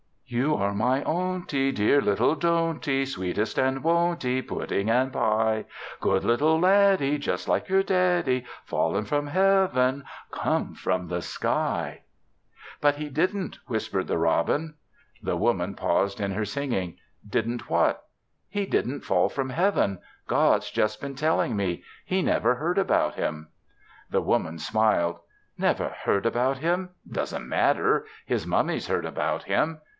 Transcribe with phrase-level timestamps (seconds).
[0.25, 5.65] "You are my ownty, Dear little donty, Sweetest and wonty, Pudding and pie;
[5.99, 8.45] Good little laddie, Just like your daddie.
[8.63, 12.03] Fallen from Heaven, Come from the sky."
[12.79, 14.75] "But he didn't," whispered the robin.
[15.21, 16.95] The Woman paused in her singing.
[17.27, 18.05] "Didn't what?"
[18.47, 19.99] "He didn't fall from Heaven.
[20.27, 23.49] God's just been telling me; He never heard about him."
[24.09, 25.19] The Woman smiled.
[25.57, 26.91] "Never heard about him!
[27.05, 29.81] It doesn't matter; his Mummy's heard about him."